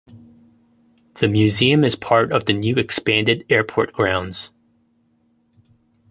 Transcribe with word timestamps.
The 1.19 1.27
museum 1.27 1.83
is 1.83 1.95
part 1.95 2.31
of 2.31 2.45
the 2.45 2.53
new 2.53 2.73
expanded 2.77 3.45
airport 3.51 3.93
grounds. 3.93 4.49